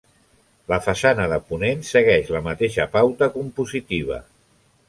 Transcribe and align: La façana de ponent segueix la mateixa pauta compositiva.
La 0.71 0.79
façana 0.85 1.27
de 1.33 1.37
ponent 1.51 1.85
segueix 1.91 2.33
la 2.37 2.43
mateixa 2.49 2.91
pauta 2.97 3.29
compositiva. 3.39 4.19